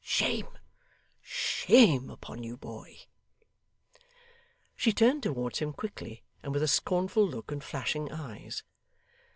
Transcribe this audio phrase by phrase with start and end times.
[0.03, 0.57] Shame
[1.21, 3.01] shame upon you, boy!'
[4.75, 8.63] She turned towards him quickly, and with a scornful look and flashing eyes.